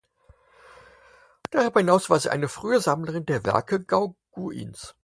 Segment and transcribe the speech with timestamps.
[1.51, 4.95] Darüber hinaus war sie eine frühe Sammlerin der Werke Gauguins.